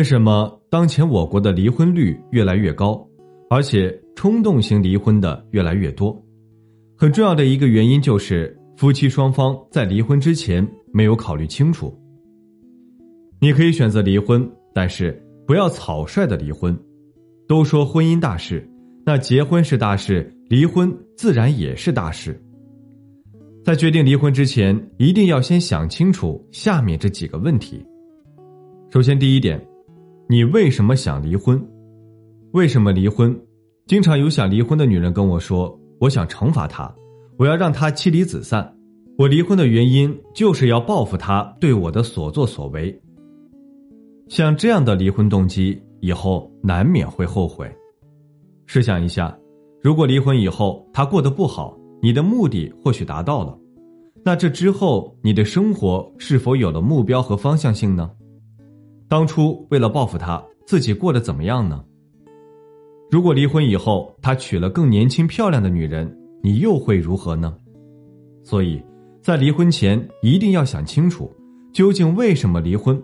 [0.00, 3.06] 为什么当前我国的离婚率越来越高，
[3.50, 6.18] 而且冲动型离婚的越来越多？
[6.96, 11.94] 很重要的一个原因就是夫妻双方在离婚之前没有考虑清楚。
[13.40, 16.74] 你可以选择离婚，但是不要草率的离婚。
[17.46, 18.66] 都说婚姻大事，
[19.04, 22.42] 那结婚是大事，离婚自然也是大事。
[23.62, 27.84] 在决定离婚之前，一定要先想清楚下面这几个问题。
[28.90, 29.62] 首先，第一点。
[30.30, 31.60] 你为什么想离婚？
[32.52, 33.36] 为什么离婚？
[33.88, 36.88] 经常有想离婚的女人跟我说：“我想惩罚他，
[37.36, 38.72] 我要让他妻离子散。
[39.18, 42.96] 我离婚的原因就是要报复他对我的所作所为。”
[44.30, 47.68] 像这样的离婚动机，以后难免会后悔。
[48.66, 49.36] 试想一下，
[49.82, 53.58] 如果离婚以后他过得不好，你的目的或许达到了，
[54.24, 58.08] 那这之后你的生活是否有了目标和方向性呢？
[59.10, 61.84] 当初为了报复他，自己过得怎么样呢？
[63.10, 67.56] 如果离婚以后他娶了更年轻漂亮的女人，你又会如何呢？
[68.44, 68.80] 所以，
[69.20, 71.28] 在离婚前一定要想清楚，
[71.72, 73.02] 究竟为什么离婚。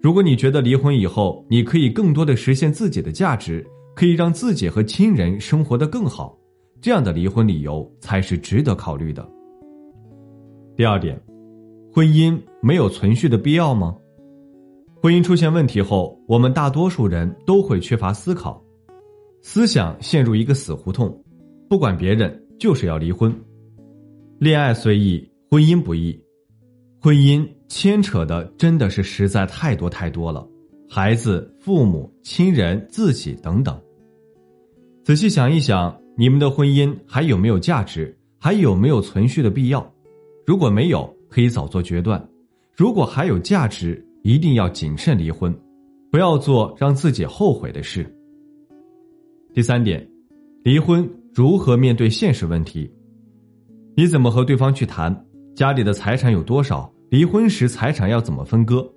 [0.00, 6.38] 如果你觉得离婚以后你可以更多的实现自己的价值，可以让自己和亲人生活的更好，
[6.80, 9.28] 这样的离婚理由才是值得考虑的。
[10.76, 11.20] 第二点，
[11.92, 13.96] 婚姻没有存续的必要吗？
[15.02, 18.62] 婚姻出现问题后，我们大多数人都会缺乏思考，
[19.40, 21.12] 思想陷入一个死胡同，
[21.68, 23.34] 不管别人就是要离婚。
[24.38, 26.16] 恋爱虽易，婚姻不易，
[27.00, 30.48] 婚姻牵扯的真的是实在太多太多了，
[30.88, 33.76] 孩子、父母、亲人、自己等等。
[35.02, 38.16] 仔细想一想，你们的婚姻还有没有价值？
[38.38, 39.84] 还有没有存续的必要？
[40.46, 42.20] 如果没有，可以早做决断；
[42.76, 45.52] 如果还有价值，一定要谨慎离婚，
[46.10, 48.06] 不要做让自己后悔的事。
[49.52, 50.08] 第三点，
[50.62, 52.90] 离婚如何面对现实问题？
[53.96, 55.14] 你怎么和对方去谈？
[55.54, 56.90] 家里的财产有多少？
[57.10, 58.88] 离婚时财产要怎么分割？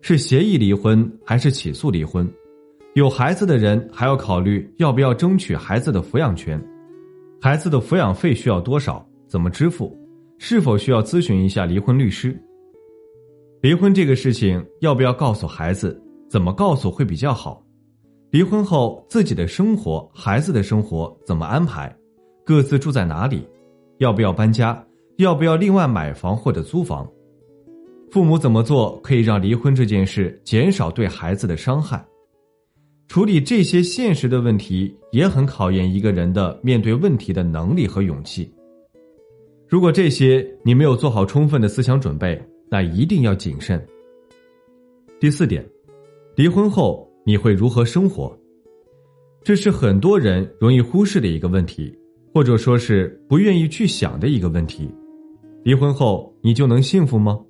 [0.00, 2.26] 是协议离婚还是起诉离婚？
[2.94, 6.58] 有孩子的人还要考虑要不要争取孩子的抚养权？
[7.40, 9.04] 孩子的抚养费需要多少？
[9.26, 9.94] 怎么支付？
[10.38, 12.40] 是否需要咨询一下离婚律师？
[13.60, 16.00] 离婚这个事情要不要告诉孩子？
[16.28, 17.60] 怎么告诉会比较好？
[18.30, 21.92] 离婚后自己的生活、孩子的生活怎么安排？
[22.44, 23.44] 各自住在哪里？
[23.98, 24.80] 要不要搬家？
[25.16, 27.10] 要不要另外买房或者租房？
[28.12, 32.06] 父母怎么做可以让离婚这件事减少对孩子的伤害？
[33.08, 38.54] 处理这些现实的问题也很考验一个人的面对问题的能力和勇气。
[39.66, 42.40] 如果这些你没有做好充分的思想准备，
[42.70, 43.84] 那一定要谨慎。
[45.20, 45.66] 第四点，
[46.36, 48.36] 离婚后你会如何生活？
[49.42, 51.96] 这是很多人容易忽视的一个问题，
[52.34, 54.90] 或者说是不愿意去想的一个问题。
[55.64, 57.40] 离婚后你就能幸福吗？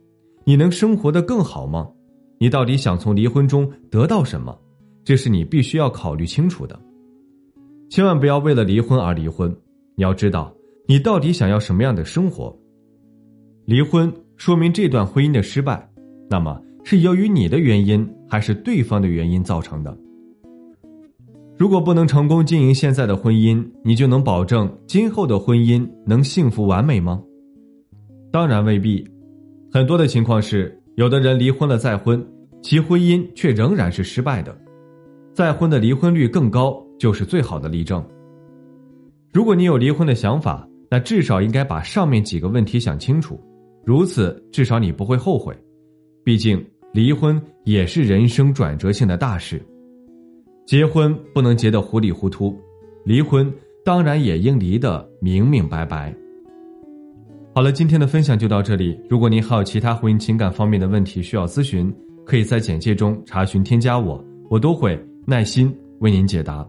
[0.44, 1.90] 你能生活的更好吗？
[2.38, 4.56] 你到底想从离婚中得到什么？
[5.04, 6.78] 这是你必须要考虑清楚的。
[7.90, 9.54] 千万不要为了离婚而离婚。
[9.96, 10.54] 你要知道，
[10.86, 12.56] 你到底想要什么样的生活？
[13.66, 14.12] 离婚。
[14.38, 15.84] 说明这段婚姻的失败，
[16.30, 19.94] 那么是由于你的原因还是对方的原因造成的？
[21.58, 27.20] 如果不能成功经营现在的婚姻，你就能保证今后的婚姻能幸福完美吗？
[28.30, 29.04] 当然未必。
[29.72, 32.24] 很多的情况是，有的人离婚了再婚，
[32.62, 34.56] 其婚姻却仍然是失败的。
[35.34, 38.02] 再婚的离婚率更高，就是最好的例证。
[39.32, 43.38] 如果你有离婚的想法，那至少应该把上面几个问题想清楚。
[43.84, 45.56] 如此，至少你不会后悔。
[46.24, 49.60] 毕竟，离婚也是人生转折性的大事。
[50.66, 52.54] 结婚不能结得糊里糊涂，
[53.04, 53.50] 离婚
[53.84, 56.14] 当然也应离得明明白白。
[57.54, 58.98] 好了，今天的分享就到这里。
[59.08, 61.92] 如果您还有其他婚姻情感方面的问题需要咨询，
[62.26, 66.68] 可以在简介中查询添加我，我都会耐心为您解答。